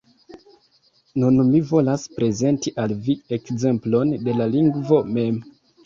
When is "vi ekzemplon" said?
3.07-4.19